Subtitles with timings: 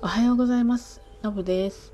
[0.00, 1.00] おはようございます。
[1.24, 1.92] のぶです。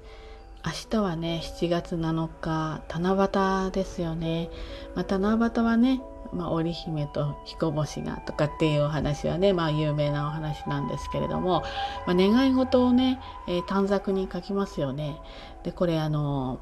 [0.63, 4.51] 明日はね7月7日七夕ですよね、
[4.95, 11.63] まあ、七夕はね、まあ、織姫と彦星がとかっていうお話はね、まあ、有名なお話なんですけれども、
[12.07, 15.19] まあ、願い事をね、えー、短冊に書きますよね。
[15.63, 16.61] でこれあの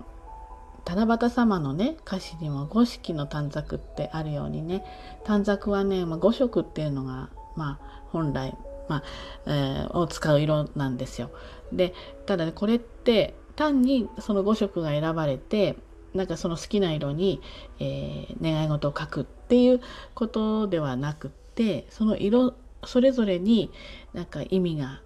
[0.84, 4.84] 七夕様のね歌詞にも五色の短冊ってあるようにね。
[5.24, 8.56] 短冊はね、まあ、五色っていうのがまあ本来
[8.93, 9.02] まあ
[9.46, 11.30] えー、を使う色なんですよ。
[11.72, 11.94] で
[12.26, 15.76] ただねこれって単にその5色が選ばれて
[16.14, 17.40] なんかその好きな色に、
[17.79, 19.80] えー、願い事を書くっていう
[20.14, 22.54] ことではなくってその色
[22.85, 23.71] それぞれに
[24.13, 25.00] なんか意味が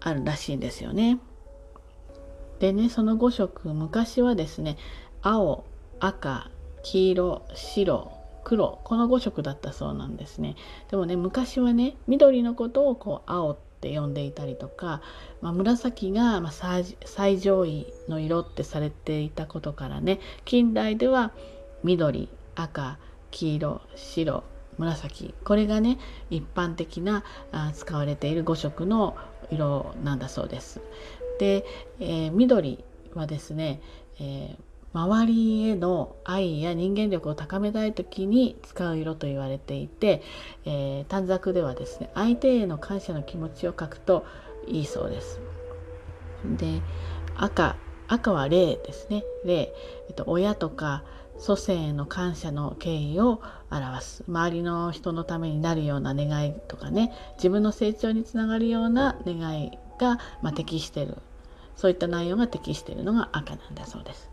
[0.00, 1.18] あるらしいんですよね。
[2.60, 4.78] でねその5色昔はですね
[5.22, 5.64] 青
[6.00, 6.50] 赤
[6.82, 8.17] 黄色白
[8.48, 10.56] 黒この5色だったそうなんですね
[10.90, 15.02] でもね昔はね緑のことをこう青って呼んでいたりとか、
[15.42, 21.32] まあ、紫がま最上位の色ってされていたことからね近代では
[21.84, 22.98] 緑赤
[23.30, 24.42] 黄色白
[24.78, 25.98] 紫これがね
[26.30, 29.14] 一般的なあ使われている5色の
[29.50, 30.80] 色なんだそうです。
[31.38, 31.64] で、
[32.00, 33.80] えー、緑はですね、
[34.20, 40.22] えー周りへの愛や人間力を高めたい時に使う色と言われていて、
[40.64, 44.24] えー、短冊ではですね相手への感謝の気持ちを書くと
[44.66, 45.40] いいそうです。
[46.56, 46.80] で
[47.36, 49.72] 赤赤は霊ですね霊、
[50.08, 51.04] えっと、親とか
[51.38, 61.18] 祖先への感謝の敬意を表す周りの人のためになるような願いとかね自分の成長につながるような願いが、まあ、適してる
[61.76, 64.30] そういった内容が適しているのが赤なんだそうです。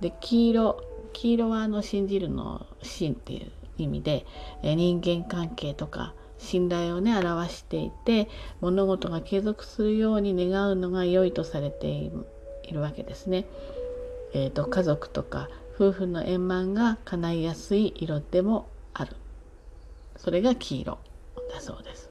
[0.00, 4.26] で黄色黄色はあの信じるの信っていう意味で、
[4.62, 8.28] え人間関係とか信頼をね表していて
[8.60, 12.10] 物事が継続するように願うのが良いとされてい
[12.70, 13.46] るわけですね。
[14.34, 19.16] えーと、家族とか夫婦の円満が叶いやすい色でもある
[20.16, 20.98] それが黄色
[21.52, 22.10] だそうです。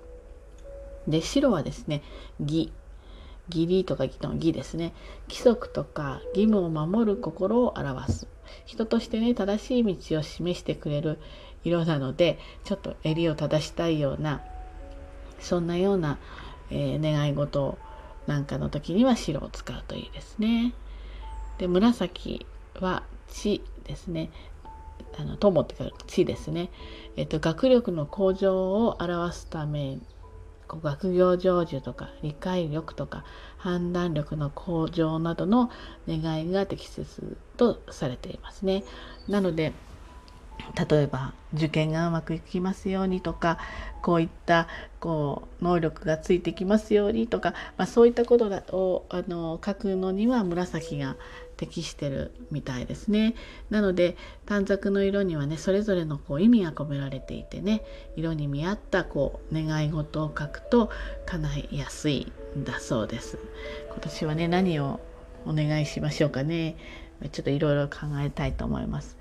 [1.08, 2.02] で白はですね
[2.40, 2.72] 義
[3.50, 4.94] 義理とか義の義ですね
[5.28, 8.28] 規則とか義務を守る心を表す
[8.66, 11.20] 人としてね正しい道を示してくれる
[11.64, 14.42] 色なのでちょっと襟を正したいような
[15.40, 16.18] そんなような、
[16.72, 17.78] えー、願い事
[18.28, 20.74] なんかの時には白を使うといいですね。
[21.58, 22.46] で紫
[22.80, 24.32] は地ですね。
[25.18, 26.70] あの友って書く地ですね。
[27.16, 30.00] えっと学力の向上を表すため
[30.68, 33.24] 学業成就とか理解力とか
[33.58, 35.72] 判断力の向上などの
[36.08, 38.84] 願いが適切とされていますね。
[39.28, 39.74] なので
[40.90, 43.60] 例えば受験がうまくいきますようにとか
[44.02, 44.68] こういった
[45.00, 51.16] こう能力がついてきますようにとか、まあ、そういったことをあの書くのには紫が
[51.58, 53.36] 適してるみたいですね。
[53.70, 57.84] なので短冊の色にはねそれぞれのこう意味が込められていてね
[58.16, 60.90] 色に見合ったこう願い事を書くと
[61.26, 63.38] 叶いやすいんだそうです。
[63.90, 65.00] 今年はね何を
[65.46, 66.76] お願いしましょうかね。
[67.32, 69.18] ちょっといろいろ考えたいと思います。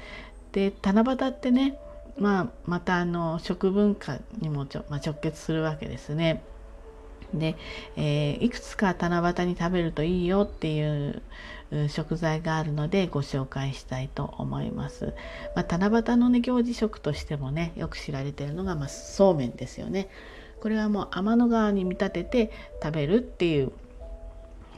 [0.52, 1.78] で七夕ってね、
[2.18, 6.42] まあ、またあの食文化にもちょ、まあ、直結するわけですね。
[7.38, 7.56] で、
[7.96, 11.22] えー、いくつか七夕に食べるといいよっていう
[11.88, 15.14] 食材があるのでご紹介したいと思います。
[15.56, 20.08] まあ、七夕のね行事食としてもねよく知られてるのが、まあ、そうめんですよね。
[20.60, 22.50] これはもう天の川に見立てて
[22.82, 23.72] 食べるっていう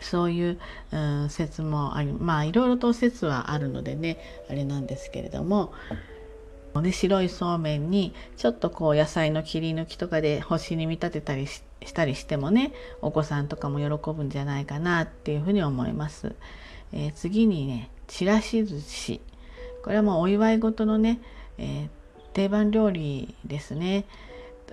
[0.00, 0.58] そういう、
[0.92, 4.18] うん、説もありまあいろいろと説はあるのでね
[4.50, 5.72] あれなんですけれども、
[6.80, 11.62] ね、白いそうめんにちょっとこう野菜の切り抜きとかで星に見立てたりし
[11.94, 12.72] たりしてもね
[13.02, 16.34] お子さんとかも喜ぶんじゃないかなっていうふうに思います。
[16.92, 19.20] えー、次にねちらし寿司
[19.82, 21.20] これはもうお祝い事のね、
[21.58, 21.88] えー、
[22.32, 24.04] 定番料理ですね。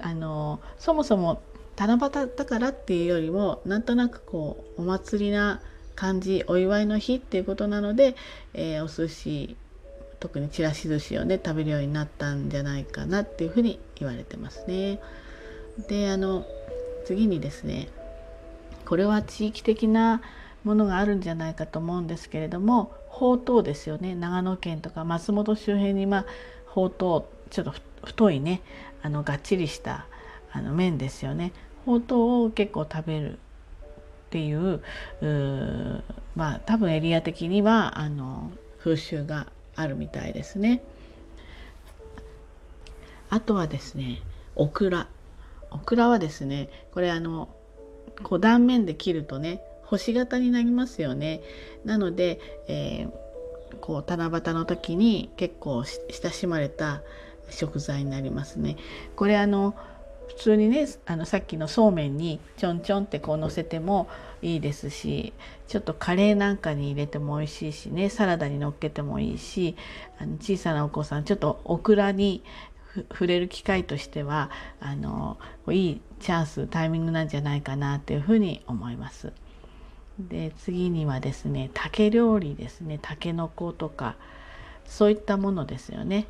[0.01, 1.41] あのそもそも
[1.75, 5.61] 七夕だからっていうよりもなんとなくこうお祭りな
[5.95, 8.15] 感じお祝いの日っていうことなので、
[8.53, 9.55] えー、お寿司
[10.23, 15.01] 特にちらし寿司をね食べるようになったんじゃないかなっていうふうに言われてますね。
[15.89, 16.45] であの
[17.03, 17.89] 次にですね
[18.85, 20.21] これは地域的な
[20.63, 26.25] ものがあるんじゃないかと思うんですけれどもほうとうですよね長野県とか松本周辺にまあ
[26.67, 27.73] ほうとうちょっと
[28.05, 28.61] 太いね
[29.01, 30.05] あのがっちりした
[30.53, 31.51] あの麺ですよね
[31.85, 33.35] ほうとうを結構食べるっ
[34.29, 34.81] ていう
[36.37, 40.83] まあ多分エリア的にはあの風習があるみたいですね。
[43.29, 44.21] あとはですね
[44.55, 45.07] オクラ
[45.71, 47.49] オクラはですねこれあの
[48.21, 51.41] こう断面で切るとね星型になりますよね。
[51.83, 57.01] なので、えー、こう七夕の時に結構親しまれた
[57.49, 58.77] 食材になりますね。
[59.15, 59.75] これあの
[60.27, 64.09] 普通にねあのさっきのそうめんにちょんちょんってこうのせても
[64.41, 65.33] いいですし
[65.67, 69.75] ちょっとカレーなんかに入れても美味しいしねサラダにのっけてもいいし
[70.19, 72.43] あの小さなお子さんちょっとオクラに
[73.11, 75.37] 触れる機会としてはあの
[75.69, 79.33] いいチャンスタイミングなんじゃないかなっていうふうに思います。
[80.19, 84.15] で次にはですね竹料理ですねたけのことか
[84.85, 86.27] そういったものですよね。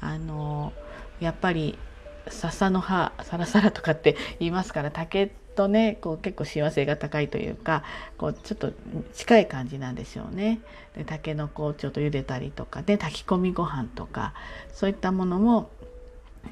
[0.00, 0.72] あの
[1.18, 1.78] やっぱり
[2.28, 7.82] 笹の葉サラサラとかって言いますから竹とねこう結構幸せが高いというか
[8.18, 8.72] こうちょっと
[9.14, 10.60] 近い感じなんでしょうね。
[10.96, 14.34] で竹の子をちょっと茹でたりとかで炊き込みご飯とか
[14.72, 15.70] そういったものも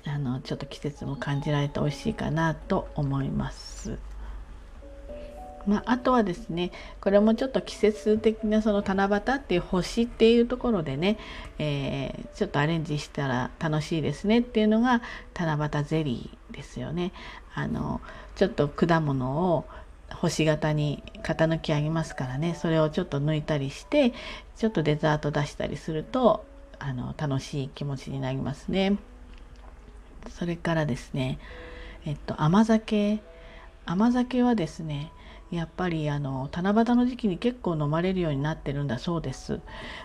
[0.07, 3.99] あのちょっと季節も感じられて美味しいかなと思います。
[5.67, 11.19] まあ、あとはですねこれもちょっと季節的なその七夕っていう星っていうところでね、
[11.59, 15.03] えー、ちょっとアレンジしたら楽しいですねっていうのが
[15.35, 17.13] 七夕ゼリーですよね。
[17.55, 18.01] あの
[18.37, 19.65] ちょっと果物を
[20.11, 24.13] 星型に型抜きありますからねそれをちょっと抜いたりして
[24.57, 26.45] ちょっとデザート出したりすると
[26.79, 28.99] あの楽しい気持ちになりますね。
[30.31, 31.39] それからですね
[32.07, 33.21] えっと甘酒
[33.87, 35.13] 甘酒はですね
[35.55, 39.61] やっぱりあの七夕の時期に結構飲まれるようになってるんだそうです。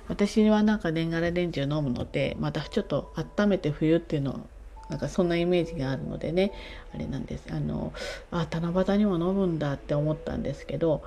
[0.08, 4.48] 私はなんか年がら年中飲むのでまたちょっと温めて冬っていうの
[4.90, 6.52] なんかそんなイメージがあるのでね
[6.94, 7.48] あれなんです。
[7.52, 7.94] あの
[8.32, 11.04] あ七夕にも飲むんだって思ったんですけど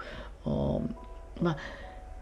[1.41, 1.56] まあ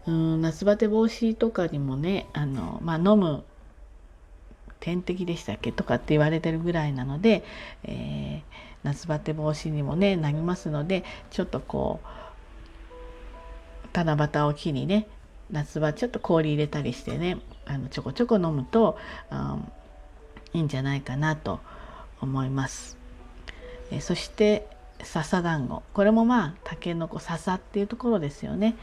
[0.07, 3.43] うん夏バテ防止とかにもねあの、まあ、飲む
[4.79, 7.43] 点滴でしたっけとかって言われてるぐらいなので、
[7.83, 12.07] えー夏バテ防止にもねなりますのでちょっとこう
[13.93, 15.07] 七夕を機にね
[15.51, 18.97] 夏場ちょっと氷入れたりしてねあのちょこちょこ飲むと、
[19.31, 19.71] うん、
[20.53, 21.59] いいんじゃないかなと
[22.21, 22.97] 思います。
[23.91, 24.67] えそして
[25.03, 28.75] 笹団子これもまあたけのこ笹っていうところですよね。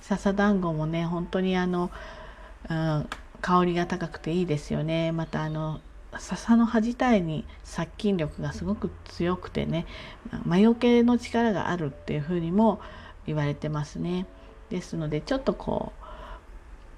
[0.00, 1.90] 笹団子もね本当にあの、
[2.68, 3.08] うん、
[3.40, 5.12] 香りが高くていいですよね。
[5.12, 5.80] またあの
[6.18, 9.86] 笹の葉自体に殺菌力がすごく強くてね
[10.44, 12.80] 魔除けの力があるっていうふうにも
[13.26, 14.26] 言われてますね。
[14.70, 16.04] ですのでちょっとこう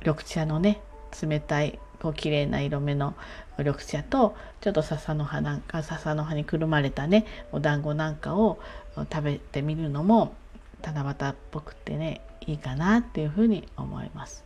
[0.01, 0.81] 緑茶のね
[1.23, 3.15] 冷たいこう綺麗な色目の
[3.59, 8.59] 緑茶とちょっと笹の葉なんか笹の葉にくるまれたねお団子なんかを
[8.97, 10.35] 食べてみるのも
[10.83, 14.44] 七夕っぽくてねいいかなっていうふうに思います。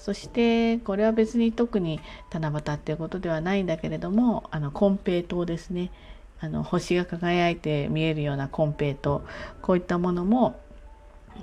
[0.00, 2.00] そしてこれは別に特に
[2.32, 5.92] 七夕っていうことではないんだけれどもあの金平糖ですね
[6.40, 9.22] あの星が輝いて見えるような金平糖
[9.60, 10.58] こういったものも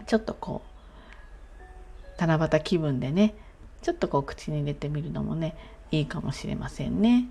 [0.07, 3.35] ちょっとこう七夕気分でね
[3.83, 5.55] ちょっとこう口に入れてみるのもね
[5.91, 7.29] いいかもしれませんね。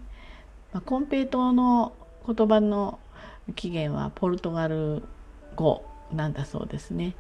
[0.73, 1.93] まあ、金平糖の
[2.25, 2.99] 言葉の
[3.57, 5.03] 起源はポルトガル
[5.57, 7.17] 語なんだそうですね。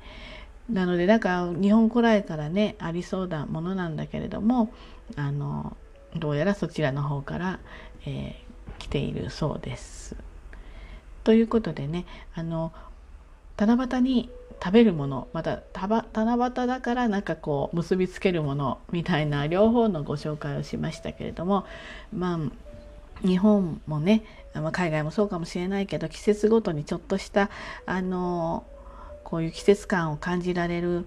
[0.71, 4.73] なのでなんか日本古来からねありそうなものなんだけれども
[5.17, 5.77] あの
[6.17, 7.61] どうやらそちらの方から、
[8.05, 10.17] えー、来ているそうです。
[11.25, 12.73] ということでねあの
[13.57, 14.31] 七夕に
[14.63, 16.05] 食べるものまた七
[16.37, 21.67] 夕だからなんかこう結びつけるものみたいな両方のご紹介をしましたけれども
[22.13, 24.25] まあ日本もね
[24.73, 27.51] 海外もそうかもしれないけど季節ごとにちょっとした
[27.85, 28.65] あの
[29.27, 31.05] こういう季節感を感じられる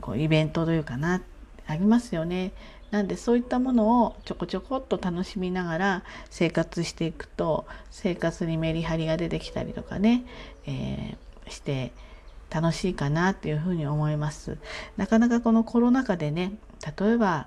[0.00, 1.22] こうイベントというかな
[1.64, 2.50] ありますよね。
[2.90, 10.24] なんでそういったものをちょこちょこっと楽しみながら生活していくと生活にメリハリが出てきたりとかね、
[10.66, 11.92] えー、して
[12.50, 14.58] 楽しいかなっていうふうに思います。
[14.96, 16.54] なかなかこのコロナ禍でね
[16.98, 17.46] 例えば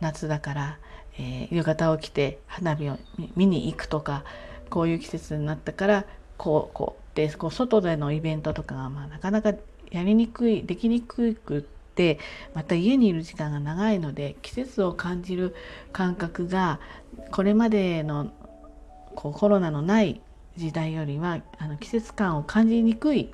[0.00, 0.78] 夏だから、
[1.18, 2.98] えー、浴衣を着て花火を
[3.36, 4.24] 見に行くとか
[4.70, 6.06] こういう季節になったから
[6.38, 9.52] こうこうってこう外でのイベントとかがまあなかなか
[9.90, 12.18] やりにくいできにくくって
[12.54, 15.54] また家にいる時間が長いので季節を感じる
[15.92, 16.80] 感覚が
[17.30, 18.32] これまでの
[19.14, 20.22] こうコロナのない
[20.56, 23.30] 時代よりはあの季節感を感じにくい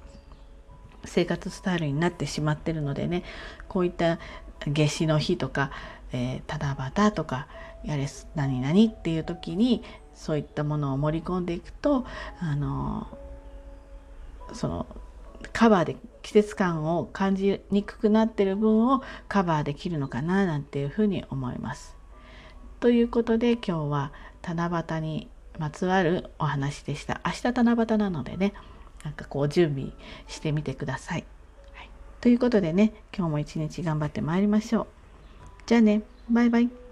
[1.04, 3.22] 生活スタイルになってしまってるのでね
[3.68, 4.18] こういった
[4.66, 5.70] 夏至の日とか、
[6.12, 7.46] えー、七夕とか
[7.84, 9.84] やれ何々っていう時に
[10.16, 12.04] そういったものを盛り込んでいくと
[12.40, 13.06] あの
[14.52, 14.86] その
[15.52, 21.96] カバーで季節感を感じにくくなってる分をカバーできるのかななんていうふうに思います。
[22.80, 24.12] ということで今日は
[24.42, 25.28] 七夕に
[25.58, 27.20] まつわるお話でした。
[27.24, 28.54] 明日七夕なのでね
[29.04, 29.92] なんかこう準備
[30.26, 31.24] してみてください。
[31.74, 31.90] はい、
[32.20, 34.86] ということでね今日も一日頑張ってまいりましょう。
[35.66, 36.87] じゃあねバイバイ。